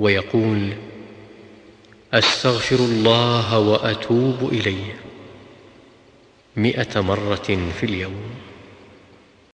[0.00, 0.72] ويقول
[2.12, 4.96] أستغفر الله وأتوب إليه
[6.56, 8.20] مئة مرة في اليوم.